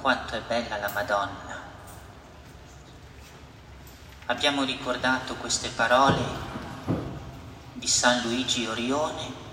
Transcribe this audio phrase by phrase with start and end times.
[0.00, 1.58] quanto è bella la Madonna.
[4.26, 6.22] Abbiamo ricordato queste parole
[7.74, 9.48] di San Luigi Orione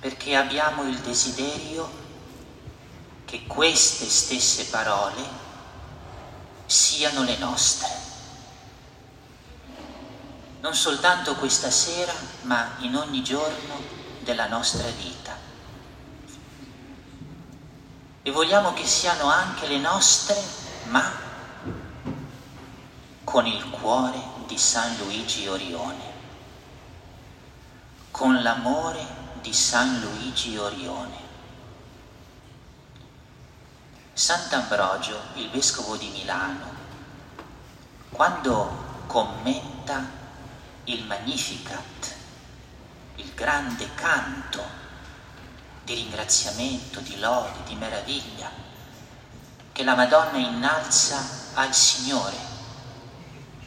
[0.00, 2.08] perché abbiamo il desiderio
[3.26, 5.22] che queste stesse parole
[6.64, 7.88] siano le nostre.
[10.60, 12.12] Non soltanto questa sera,
[12.42, 13.82] ma in ogni giorno
[14.20, 15.39] della nostra vita.
[18.22, 20.36] E vogliamo che siano anche le nostre,
[20.88, 21.10] ma
[23.24, 26.04] con il cuore di San Luigi Orione,
[28.10, 29.06] con l'amore
[29.40, 31.28] di San Luigi Orione.
[34.12, 36.66] Sant'Ambrogio, il vescovo di Milano,
[38.10, 40.04] quando commenta
[40.84, 42.14] il Magnificat,
[43.14, 44.89] il grande canto
[45.90, 48.48] di ringraziamento, di lode, di meraviglia,
[49.72, 51.18] che la Madonna innalza
[51.54, 52.36] al Signore,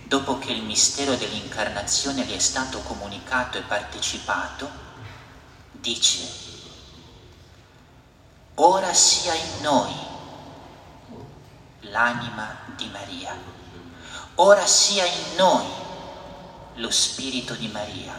[0.06, 4.70] dopo che il mistero dell'incarnazione le è stato comunicato e partecipato,
[5.72, 6.25] dice,
[8.55, 9.94] ora sia in noi
[11.81, 13.38] l'anima di Maria.
[14.36, 15.66] Ora sia in noi
[16.76, 18.14] lo Spirito di Maria,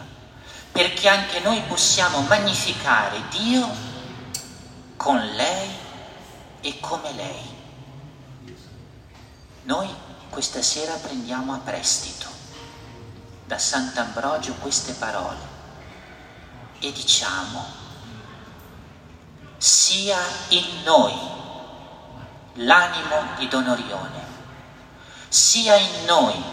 [0.71, 3.93] perché anche noi possiamo magnificare Dio
[4.97, 5.69] con lei
[6.61, 7.53] e come lei.
[9.63, 9.93] Noi
[10.29, 12.27] questa sera prendiamo a prestito
[13.45, 15.53] da Sant'Ambrogio queste parole
[16.79, 17.65] e diciamo,
[19.57, 21.13] sia in noi
[22.53, 24.23] l'animo di Don Orione,
[25.29, 26.43] sia in noi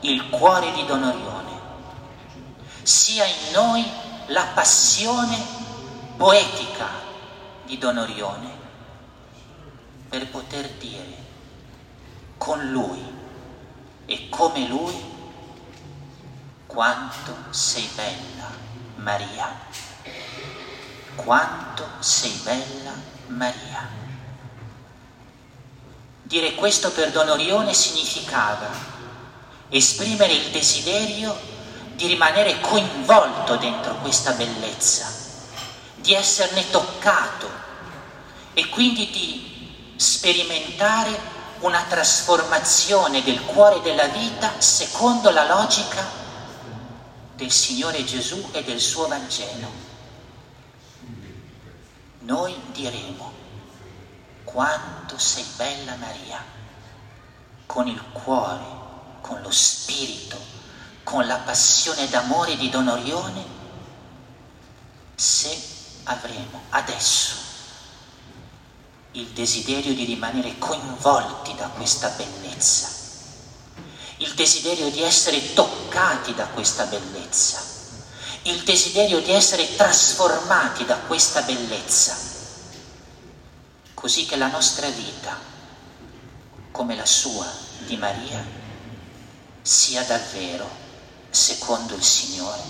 [0.00, 1.60] il cuore di Don Orione,
[2.82, 3.84] sia in noi
[4.26, 5.36] la passione
[6.16, 7.08] poetica
[7.70, 8.50] di Don Orione,
[10.08, 11.28] per poter dire
[12.36, 13.00] con lui
[14.06, 14.92] e come lui
[16.66, 18.50] quanto sei bella
[18.96, 19.56] Maria,
[21.14, 22.92] quanto sei bella
[23.28, 23.88] Maria.
[26.24, 28.68] Dire questo per Don Orione significava
[29.68, 31.38] esprimere il desiderio
[31.94, 35.19] di rimanere coinvolto dentro questa bellezza,
[36.00, 37.48] di esserne toccato
[38.54, 46.02] e quindi di sperimentare una trasformazione del cuore della vita secondo la logica
[47.34, 49.88] del Signore Gesù e del suo Vangelo.
[52.20, 53.32] Noi diremo
[54.44, 56.42] quanto sei bella Maria,
[57.66, 58.64] con il cuore,
[59.20, 60.38] con lo spirito,
[61.02, 63.44] con la passione d'amore di Don Orione,
[65.14, 65.78] se
[66.10, 67.36] avremo adesso
[69.12, 72.88] il desiderio di rimanere coinvolti da questa bellezza,
[74.18, 77.62] il desiderio di essere toccati da questa bellezza,
[78.42, 82.28] il desiderio di essere trasformati da questa bellezza
[84.00, 85.36] così che la nostra vita,
[86.70, 87.46] come la sua
[87.80, 88.42] di Maria,
[89.60, 90.66] sia davvero
[91.28, 92.62] secondo il Signore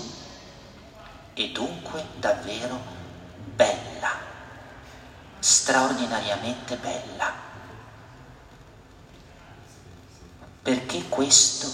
[1.33, 3.00] e dunque davvero
[3.61, 4.17] bella,
[5.37, 7.31] straordinariamente bella.
[10.63, 11.71] Perché questo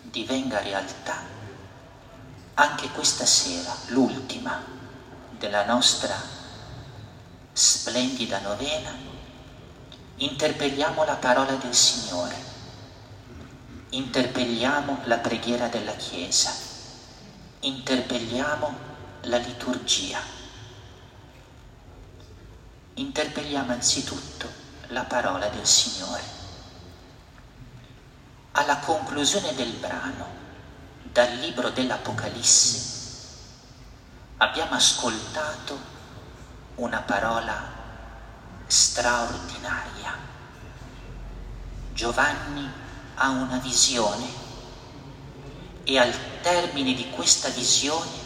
[0.00, 1.22] divenga realtà,
[2.54, 4.58] anche questa sera, l'ultima
[5.38, 6.16] della nostra
[7.52, 8.96] splendida novena,
[10.16, 12.42] interpelliamo la parola del Signore,
[13.90, 16.54] interpelliamo la preghiera della Chiesa,
[17.60, 18.92] interpelliamo
[19.24, 20.34] la liturgia,
[22.94, 24.48] interpelliamo anzitutto
[24.88, 26.22] la parola del Signore.
[28.52, 30.26] Alla conclusione del brano,
[31.02, 32.92] dal libro dell'Apocalisse,
[34.36, 35.92] abbiamo ascoltato
[36.76, 37.72] una parola
[38.66, 40.16] straordinaria.
[41.92, 42.70] Giovanni
[43.14, 44.42] ha una visione
[45.84, 48.22] e al termine di questa visione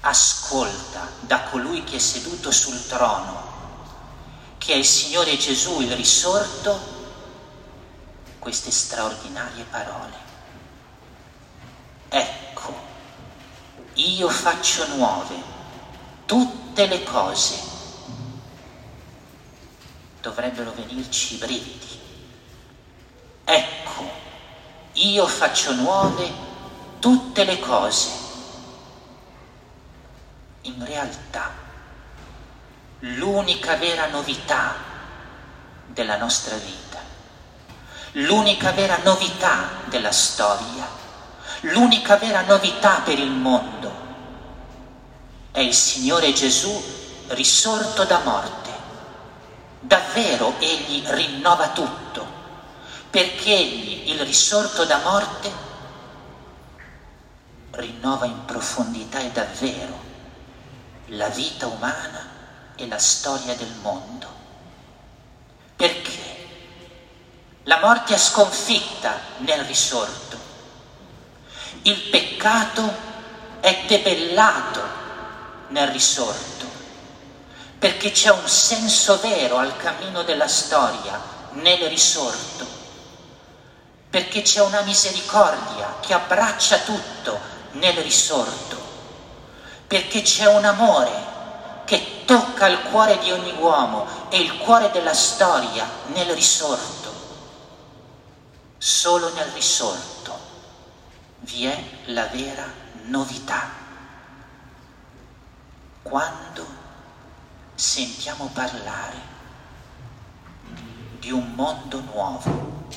[0.00, 3.55] ascolta da colui che è seduto sul trono,
[4.66, 6.76] che è il Signore Gesù, il risorto,
[8.40, 10.16] queste straordinarie parole.
[12.08, 12.74] Ecco,
[13.94, 15.40] io faccio nuove
[16.26, 17.54] tutte le cose
[20.20, 22.00] dovrebbero venirci i brividi.
[23.44, 24.10] Ecco,
[24.94, 26.28] io faccio nuove
[26.98, 28.10] tutte le cose.
[30.62, 31.65] In realtà,
[33.00, 34.74] l'unica vera novità
[35.86, 36.98] della nostra vita,
[38.12, 40.88] l'unica vera novità della storia,
[41.60, 44.04] l'unica vera novità per il mondo.
[45.50, 46.82] È il Signore Gesù
[47.28, 48.64] risorto da morte.
[49.80, 52.26] Davvero Egli rinnova tutto,
[53.10, 55.52] perché Egli, il risorto da morte,
[57.72, 60.04] rinnova in profondità e davvero
[61.08, 62.35] la vita umana
[62.76, 64.26] e la storia del mondo.
[65.74, 66.24] Perché?
[67.64, 70.38] La morte è sconfitta nel risorto,
[71.82, 72.94] il peccato
[73.60, 74.80] è debellato
[75.68, 76.64] nel risorto,
[77.78, 81.20] perché c'è un senso vero al cammino della storia
[81.52, 82.64] nel risorto,
[84.10, 87.40] perché c'è una misericordia che abbraccia tutto
[87.72, 88.80] nel risorto,
[89.88, 91.25] perché c'è un amore
[92.26, 97.14] tocca il cuore di ogni uomo e il cuore della storia nel risorto.
[98.76, 100.38] Solo nel risorto
[101.40, 102.68] vi è la vera
[103.04, 103.70] novità.
[106.02, 106.66] Quando
[107.74, 109.34] sentiamo parlare
[111.20, 112.88] di un mondo nuovo,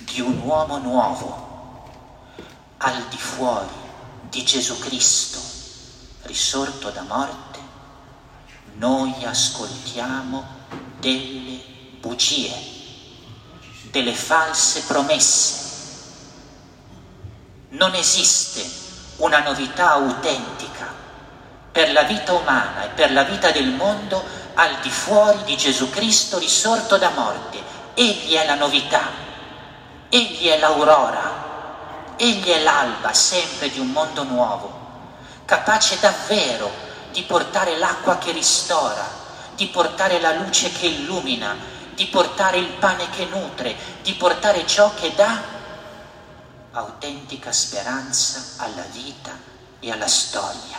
[0.00, 1.92] di un uomo nuovo,
[2.78, 3.82] al di fuori
[4.28, 5.40] di Gesù Cristo,
[6.22, 7.43] risorto da morte,
[8.74, 10.44] noi ascoltiamo
[10.98, 11.62] delle
[12.00, 12.52] bugie,
[13.90, 15.62] delle false promesse.
[17.70, 18.64] Non esiste
[19.16, 20.92] una novità autentica
[21.70, 24.22] per la vita umana e per la vita del mondo
[24.54, 27.62] al di fuori di Gesù Cristo risorto da morte.
[27.94, 29.08] Egli è la novità,
[30.08, 34.82] egli è l'aurora, egli è l'alba sempre di un mondo nuovo,
[35.44, 39.08] capace davvero di portare l'acqua che ristora,
[39.54, 41.56] di portare la luce che illumina,
[41.94, 45.40] di portare il pane che nutre, di portare ciò che dà
[46.72, 49.30] autentica speranza alla vita
[49.78, 50.76] e alla storia.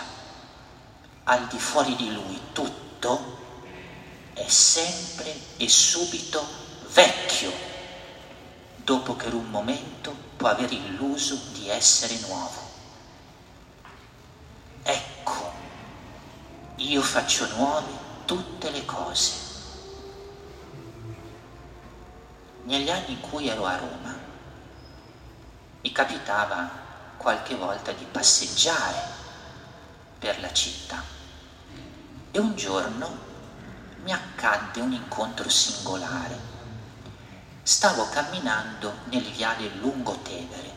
[1.24, 3.38] Al di fuori di lui tutto
[4.34, 6.46] è sempre e subito
[6.90, 7.54] vecchio,
[8.76, 12.74] dopo che in un momento può aver illuso di essere nuovo.
[14.84, 15.55] Ecco
[16.78, 17.90] io faccio nuove
[18.26, 19.32] tutte le cose.
[22.64, 24.14] Negli anni in cui ero a Roma,
[25.82, 26.70] mi capitava
[27.16, 29.14] qualche volta di passeggiare
[30.20, 31.02] per la città
[32.32, 33.24] e un giorno
[34.04, 36.54] mi accadde un incontro singolare.
[37.64, 40.74] Stavo camminando nel viale lungo Tevere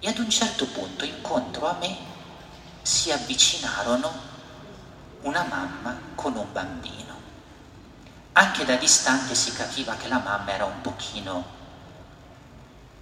[0.00, 1.96] e ad un certo punto incontro a me
[2.82, 4.33] si avvicinarono
[5.24, 7.12] una mamma con un bambino.
[8.32, 11.44] Anche da distante si capiva che la mamma era un pochino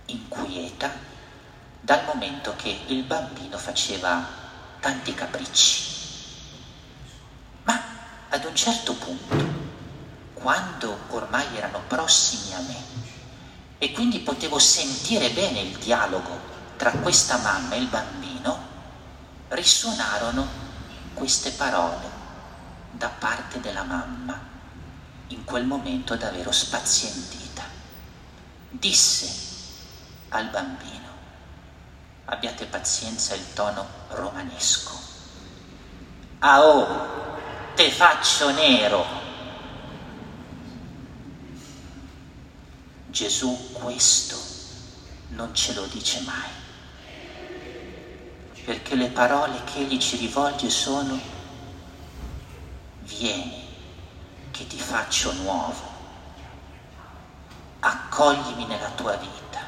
[0.07, 0.91] inquieta
[1.81, 4.25] dal momento che il bambino faceva
[4.79, 5.91] tanti capricci.
[7.65, 7.83] Ma
[8.29, 9.51] ad un certo punto,
[10.35, 12.83] quando ormai erano prossimi a me
[13.79, 16.39] e quindi potevo sentire bene il dialogo
[16.77, 18.71] tra questa mamma e il bambino,
[19.49, 20.47] risuonarono
[21.15, 22.12] queste parole
[23.03, 24.41] da parte della mamma,
[25.27, 27.65] in quel momento davvero spazientita.
[28.69, 29.29] Disse
[30.29, 31.09] al bambino,
[32.27, 34.97] abbiate pazienza il tono romanesco,
[36.39, 37.39] ah oh,
[37.75, 39.05] te faccio nero.
[43.09, 44.41] Gesù questo
[45.31, 46.51] non ce lo dice mai,
[48.65, 51.32] perché le parole che egli ci rivolge sono
[53.19, 53.71] vieni
[54.51, 55.91] che ti faccio nuovo,
[57.81, 59.61] accoglimi nella tua vita,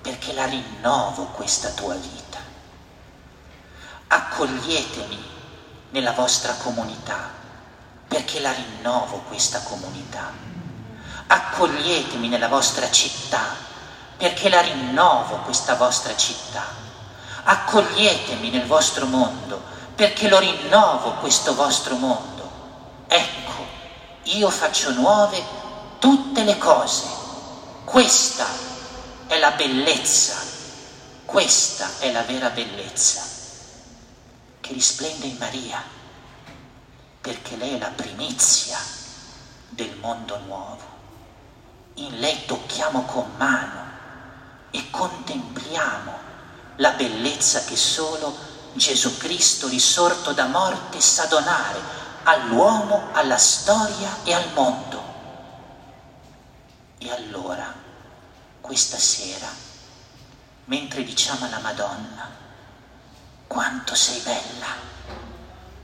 [0.00, 2.38] perché la rinnovo questa tua vita.
[4.08, 5.22] Accoglietemi
[5.90, 7.30] nella vostra comunità,
[8.08, 10.32] perché la rinnovo questa comunità.
[11.26, 13.54] Accoglietemi nella vostra città,
[14.16, 16.64] perché la rinnovo questa vostra città.
[17.44, 19.62] Accoglietemi nel vostro mondo,
[19.94, 22.29] perché lo rinnovo questo vostro mondo.
[23.12, 23.66] Ecco,
[24.22, 25.42] io faccio nuove
[25.98, 27.02] tutte le cose.
[27.82, 28.46] Questa
[29.26, 30.36] è la bellezza,
[31.24, 33.20] questa è la vera bellezza
[34.60, 35.82] che risplende in Maria,
[37.20, 38.78] perché lei è la primizia
[39.70, 40.84] del mondo nuovo.
[41.94, 43.90] In lei tocchiamo con mano
[44.70, 46.12] e contempliamo
[46.76, 48.36] la bellezza che solo
[48.74, 51.98] Gesù Cristo risorto da morte sa donare
[52.30, 55.02] all'uomo, alla storia e al mondo.
[56.98, 57.74] E allora,
[58.60, 59.48] questa sera,
[60.66, 62.30] mentre diciamo alla Madonna,
[63.48, 64.88] quanto sei bella,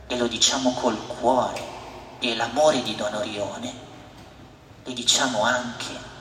[0.06, 1.74] e lo diciamo col cuore
[2.20, 3.74] e l'amore di Don Orione,
[4.84, 6.14] le diciamo anche,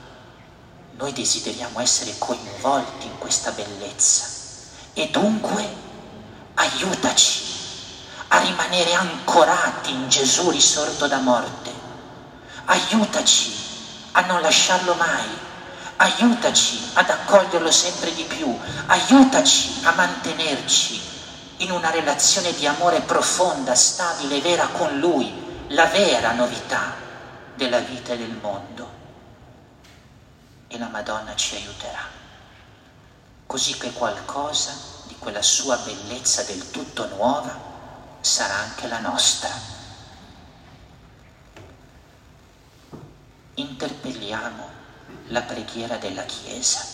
[0.96, 4.26] noi desideriamo essere coinvolti in questa bellezza
[4.92, 5.84] e dunque
[6.54, 7.55] aiutaci
[8.36, 11.72] a rimanere ancorati in Gesù risorto da morte.
[12.66, 13.54] Aiutaci
[14.12, 15.44] a non lasciarlo mai.
[15.96, 18.54] Aiutaci ad accoglierlo sempre di più.
[18.86, 21.00] Aiutaci a mantenerci
[21.58, 26.94] in una relazione di amore profonda, stabile, vera con Lui, la vera novità
[27.54, 28.90] della vita e del mondo.
[30.68, 32.04] E la Madonna ci aiuterà
[33.46, 37.75] così che qualcosa di quella sua bellezza del tutto nuova
[38.26, 39.48] sarà anche la nostra.
[43.54, 44.68] Interpelliamo
[45.28, 46.84] la preghiera della Chiesa.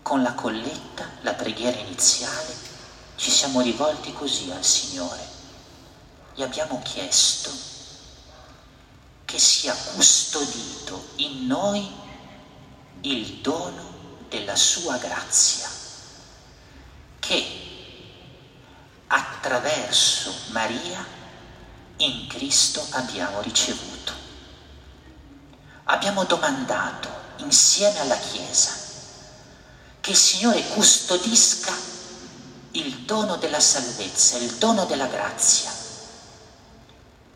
[0.00, 2.54] Con la colletta, la preghiera iniziale,
[3.16, 5.28] ci siamo rivolti così al Signore.
[6.34, 7.50] Gli abbiamo chiesto
[9.24, 11.90] che sia custodito in noi
[13.00, 13.90] il dono
[14.28, 15.68] della sua grazia,
[17.18, 17.61] che
[19.14, 21.04] attraverso Maria
[21.96, 24.12] in Cristo abbiamo ricevuto.
[25.84, 28.70] Abbiamo domandato insieme alla Chiesa
[30.00, 31.72] che il Signore custodisca
[32.72, 35.70] il dono della salvezza, il dono della grazia.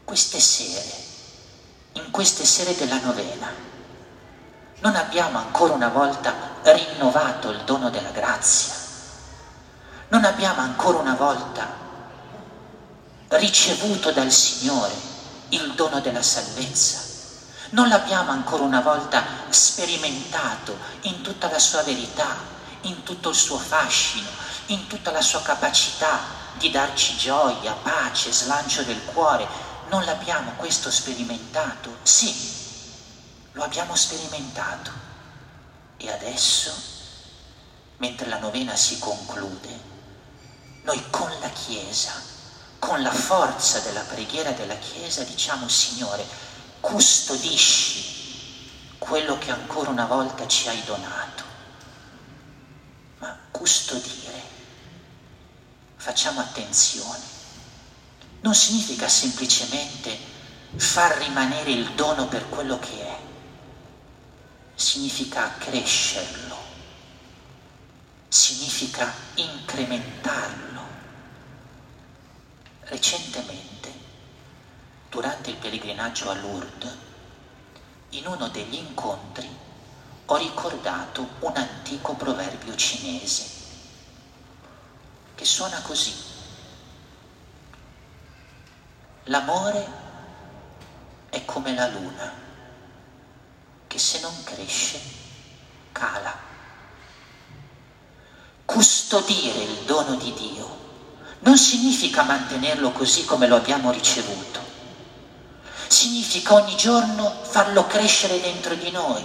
[0.03, 1.05] Queste sere,
[1.93, 3.53] in queste sere della novena,
[4.81, 8.76] non abbiamo ancora una volta rinnovato il dono della grazia.
[10.17, 11.69] Non abbiamo ancora una volta
[13.29, 14.95] ricevuto dal Signore
[15.51, 17.03] il dono della salvezza.
[17.73, 22.35] Non l'abbiamo ancora una volta sperimentato in tutta la sua verità,
[22.81, 24.27] in tutto il suo fascino,
[24.69, 26.19] in tutta la sua capacità
[26.55, 29.47] di darci gioia, pace, slancio del cuore.
[29.91, 31.95] Non l'abbiamo questo sperimentato?
[32.05, 32.35] Sì,
[33.53, 34.91] lo abbiamo sperimentato
[35.99, 36.73] e adesso,
[37.99, 39.93] mentre la novena si conclude,
[40.87, 42.13] noi con la Chiesa,
[42.79, 46.25] con la forza della preghiera della Chiesa, diciamo Signore,
[46.81, 48.15] custodisci
[48.99, 51.43] quello che ancora una volta ci hai donato.
[53.19, 54.41] Ma custodire,
[55.97, 57.25] facciamo attenzione,
[58.41, 60.17] non significa semplicemente
[60.77, 63.19] far rimanere il dono per quello che è
[64.77, 66.57] significa crescerlo,
[68.29, 70.66] significa incrementarlo.
[72.89, 73.93] Recentemente,
[75.11, 76.97] durante il pellegrinaggio a Lourdes,
[78.11, 79.53] in uno degli incontri
[80.27, 83.45] ho ricordato un antico proverbio cinese
[85.35, 86.15] che suona così.
[89.25, 89.91] L'amore
[91.29, 92.33] è come la luna
[93.89, 95.01] che se non cresce
[95.91, 96.39] cala.
[98.65, 100.86] Custodire il dono di Dio
[101.41, 104.61] non significa mantenerlo così come lo abbiamo ricevuto,
[105.87, 109.23] significa ogni giorno farlo crescere dentro di noi,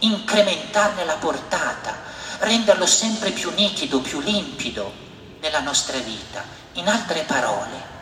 [0.00, 1.94] incrementarne la portata,
[2.40, 4.92] renderlo sempre più nitido, più limpido
[5.40, 6.44] nella nostra vita.
[6.74, 7.92] In altre parole,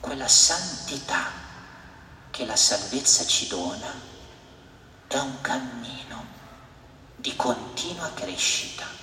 [0.00, 1.30] quella santità
[2.30, 3.92] che la salvezza ci dona
[5.06, 6.26] è un cammino
[7.16, 8.97] di continua crescita.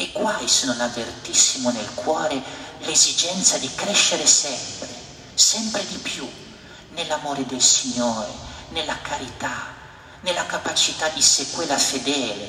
[0.00, 2.40] E guai se non avvertissimo nel cuore
[2.82, 4.88] l'esigenza di crescere sempre,
[5.34, 6.24] sempre di più,
[6.90, 8.30] nell'amore del Signore,
[8.68, 9.74] nella carità,
[10.20, 12.48] nella capacità di sequela fedele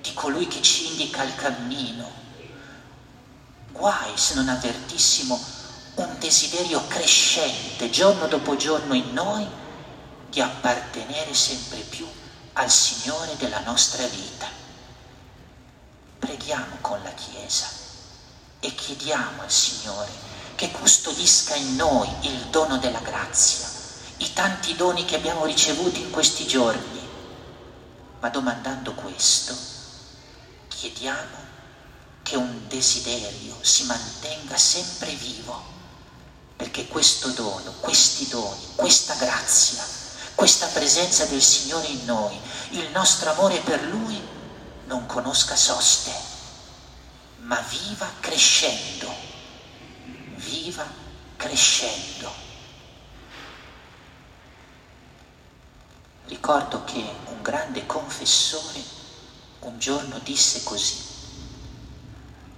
[0.00, 2.08] di colui che ci indica il cammino.
[3.72, 5.44] Guai se non avvertissimo
[5.96, 9.44] un desiderio crescente giorno dopo giorno in noi
[10.28, 12.06] di appartenere sempre più
[12.52, 14.55] al Signore della nostra vita.
[16.26, 17.68] Preghiamo con la Chiesa
[18.58, 20.10] e chiediamo al Signore
[20.56, 23.68] che custodisca in noi il dono della grazia,
[24.16, 27.00] i tanti doni che abbiamo ricevuti in questi giorni.
[28.18, 29.56] Ma domandando questo,
[30.66, 31.36] chiediamo
[32.24, 35.62] che un desiderio si mantenga sempre vivo
[36.56, 39.84] perché questo dono, questi doni, questa grazia,
[40.34, 42.36] questa presenza del Signore in noi,
[42.70, 44.34] il nostro amore per Lui
[44.86, 46.12] non conosca soste,
[47.38, 49.14] ma viva crescendo,
[50.36, 50.86] viva
[51.36, 52.44] crescendo.
[56.26, 58.82] Ricordo che un grande confessore
[59.60, 60.96] un giorno disse così,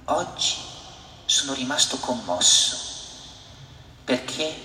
[0.04, 0.56] oggi
[1.24, 2.76] sono rimasto commosso
[4.04, 4.64] perché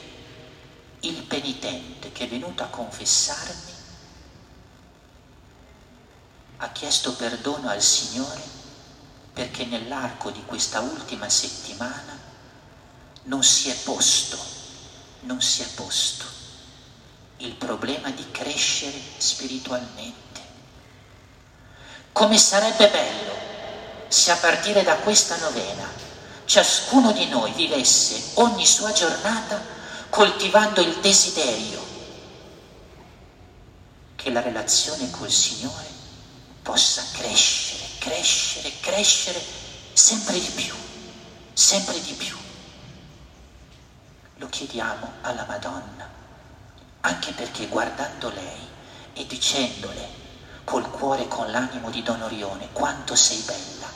[1.01, 3.72] il penitente che è venuto a confessarmi
[6.63, 8.41] ha chiesto perdono al Signore
[9.33, 12.17] perché nell'arco di questa ultima settimana
[13.23, 14.37] non si è posto,
[15.21, 16.23] non si è posto
[17.37, 20.41] il problema di crescere spiritualmente.
[22.13, 23.33] Come sarebbe bello
[24.07, 25.85] se a partire da questa novena
[26.45, 29.61] ciascuno di noi vivesse ogni sua giornata
[30.09, 31.81] coltivando il desiderio
[34.15, 36.02] che la relazione col Signore
[36.63, 39.43] possa crescere, crescere, crescere
[39.91, 40.73] sempre di più,
[41.53, 42.35] sempre di più.
[44.37, 46.09] Lo chiediamo alla Madonna,
[47.01, 48.67] anche perché guardando lei
[49.13, 50.21] e dicendole
[50.63, 53.91] col cuore e con l'animo di Don Orione quanto sei bella,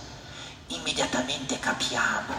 [0.68, 2.36] immediatamente capiamo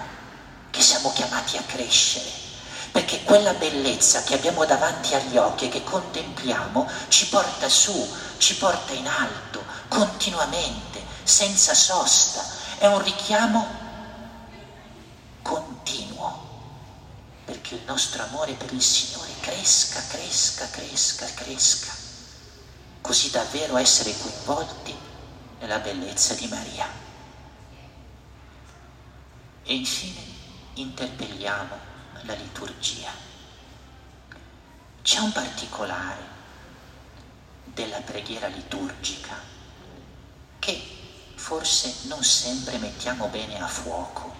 [0.70, 2.47] che siamo chiamati a crescere,
[2.92, 8.56] perché quella bellezza che abbiamo davanti agli occhi e che contempliamo ci porta su, ci
[8.56, 12.44] porta in alto, continuamente, senza sosta.
[12.78, 13.66] È un richiamo
[15.42, 16.46] continuo
[17.44, 21.92] perché il nostro amore per il Signore cresca, cresca, cresca, cresca,
[23.00, 24.94] così davvero essere coinvolti
[25.60, 26.86] nella bellezza di Maria.
[29.64, 30.20] E infine
[30.74, 31.87] interpelliamo
[32.28, 33.10] la liturgia.
[35.00, 36.36] C'è un particolare
[37.64, 39.34] della preghiera liturgica
[40.58, 40.96] che
[41.36, 44.34] forse non sempre mettiamo bene a fuoco.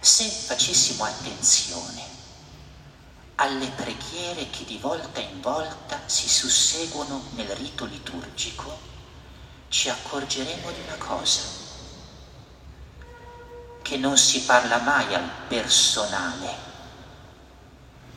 [0.00, 2.02] Se facessimo attenzione
[3.36, 8.76] alle preghiere che di volta in volta si susseguono nel rito liturgico,
[9.68, 11.42] ci accorgeremo di una cosa,
[13.82, 16.70] che non si parla mai al personale,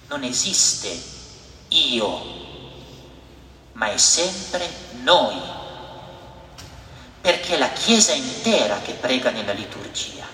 [0.07, 1.01] non esiste
[1.69, 2.21] io,
[3.73, 4.69] ma è sempre
[5.01, 5.53] noi.
[7.21, 10.25] Perché è la Chiesa intera che prega nella liturgia,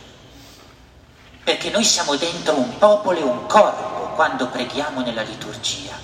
[1.44, 5.98] perché noi siamo dentro un popolo e un corpo quando preghiamo nella liturgia,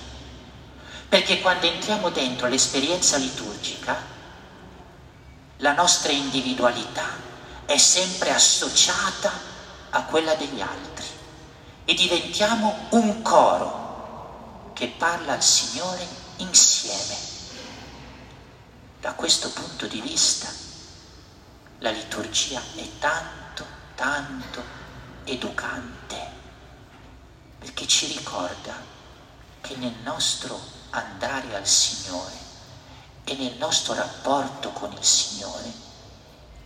[1.06, 4.02] perché quando entriamo dentro l'esperienza liturgica,
[5.58, 7.06] la nostra individualità
[7.66, 9.30] è sempre associata
[9.90, 11.17] a quella degli altri
[11.88, 17.16] e diventiamo un coro che parla al Signore insieme.
[19.00, 20.52] Da questo punto di vista,
[21.78, 24.62] la liturgia è tanto, tanto
[25.24, 26.30] educante,
[27.58, 28.74] perché ci ricorda
[29.62, 32.36] che nel nostro andare al Signore
[33.24, 35.72] e nel nostro rapporto con il Signore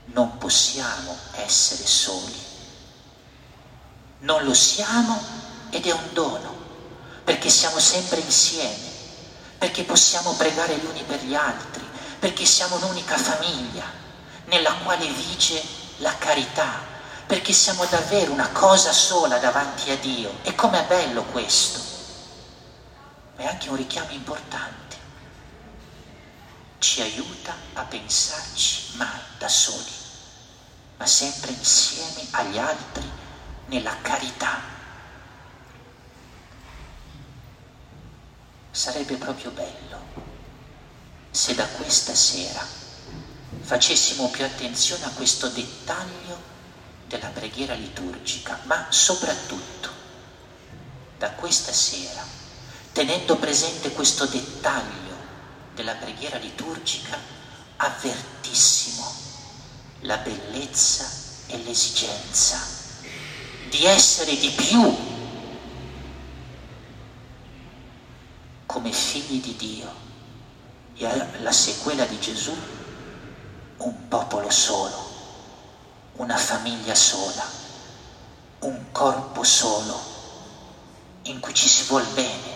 [0.07, 2.52] non possiamo essere soli.
[4.23, 5.21] Non lo siamo
[5.71, 6.55] ed è un dono,
[7.25, 8.91] perché siamo sempre insieme,
[9.59, 11.85] perché possiamo pregare gli uni per gli altri,
[12.21, 13.85] perché siamo un'unica famiglia
[14.45, 15.61] nella quale vige
[15.97, 16.79] la carità,
[17.27, 20.39] perché siamo davvero una cosa sola davanti a Dio.
[20.43, 21.81] E com'è bello questo!
[23.37, 24.97] Ma è anche un richiamo importante.
[26.79, 29.93] Ci aiuta a pensarci mai da soli,
[30.97, 33.22] ma sempre insieme agli altri
[33.73, 34.61] nella carità.
[38.71, 40.01] Sarebbe proprio bello
[41.31, 42.65] se da questa sera
[43.61, 46.51] facessimo più attenzione a questo dettaglio
[47.07, 49.91] della preghiera liturgica, ma soprattutto
[51.17, 52.23] da questa sera,
[52.93, 55.17] tenendo presente questo dettaglio
[55.75, 57.19] della preghiera liturgica,
[57.77, 59.15] avvertissimo
[60.01, 61.09] la bellezza
[61.47, 62.82] e l'esigenza
[63.73, 64.95] di essere di più
[68.67, 70.01] come figli di Dio.
[70.95, 72.55] E la sequela di Gesù
[73.79, 75.11] un popolo solo,
[76.17, 77.45] una famiglia sola,
[78.61, 79.99] un corpo solo,
[81.23, 82.51] in cui ci si vuol bene,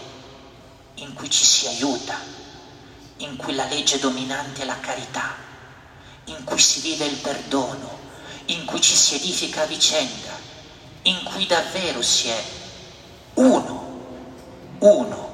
[0.97, 2.15] in cui ci si aiuta,
[3.19, 5.35] in cui la legge dominante è la carità,
[6.25, 7.99] in cui si vive il perdono,
[8.47, 10.46] in cui ci si edifica a vicenda,
[11.07, 12.45] in cui davvero si è
[13.35, 14.07] uno,
[14.79, 15.31] uno,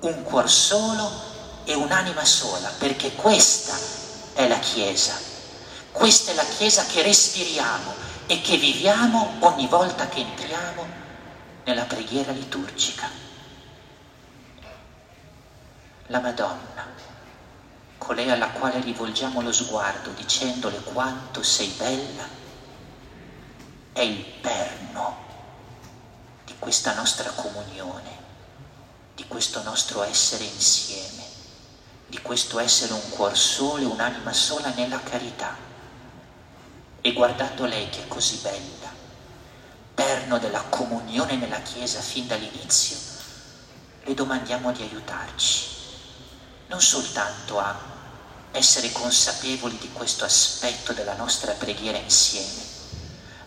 [0.00, 1.10] un cuor solo
[1.64, 3.76] e un'anima sola, perché questa
[4.34, 5.14] è la Chiesa.
[5.92, 7.94] Questa è la Chiesa che respiriamo
[8.26, 10.86] e che viviamo ogni volta che entriamo
[11.64, 13.10] nella preghiera liturgica.
[16.08, 16.86] La Madonna,
[17.96, 22.47] colei alla quale rivolgiamo lo sguardo dicendole quanto sei bella,
[23.98, 25.16] è il perno
[26.44, 28.16] di questa nostra comunione,
[29.16, 31.24] di questo nostro essere insieme,
[32.06, 35.52] di questo essere un cuor solo e un'anima sola nella carità.
[37.00, 38.88] E guardando lei che è così bella,
[39.94, 42.96] perno della comunione nella Chiesa fin dall'inizio,
[44.04, 45.66] le domandiamo di aiutarci,
[46.68, 47.76] non soltanto a
[48.52, 52.77] essere consapevoli di questo aspetto della nostra preghiera insieme,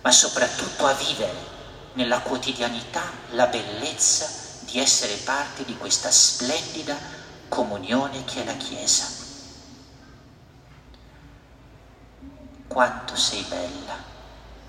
[0.01, 1.49] ma soprattutto a vivere
[1.93, 4.29] nella quotidianità la bellezza
[4.61, 6.97] di essere parte di questa splendida
[7.47, 9.19] comunione che è la Chiesa.
[12.67, 13.97] Quanto sei bella,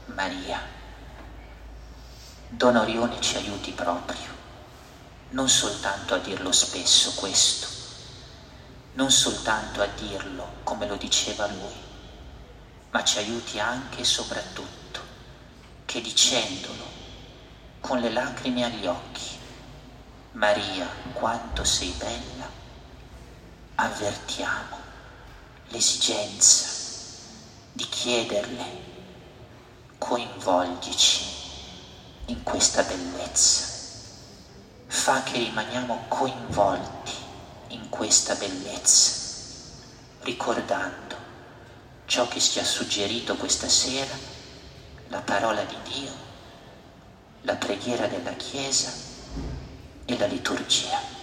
[0.07, 0.61] Maria.
[2.49, 4.29] Don Orione ci aiuti proprio,
[5.31, 7.67] non soltanto a dirlo spesso questo,
[8.95, 11.81] non soltanto a dirlo come lo diceva lui,
[12.91, 14.82] ma ci aiuti anche e soprattutto
[15.93, 16.87] che dicendolo
[17.81, 19.39] con le lacrime agli occhi,
[20.33, 22.49] Maria, quanto sei bella,
[23.75, 24.79] avvertiamo
[25.69, 26.67] l'esigenza
[27.73, 28.65] di chiederle,
[29.99, 31.27] coinvolgici
[32.29, 33.67] in questa bellezza.
[34.87, 37.13] Fa che rimaniamo coinvolti
[37.69, 39.13] in questa bellezza,
[40.23, 41.17] ricordando
[42.07, 44.32] ciò che ci ha suggerito questa sera,
[45.13, 46.11] la parola di Dio,
[47.43, 48.91] la preghiera della Chiesa
[50.07, 51.22] e la liturgia.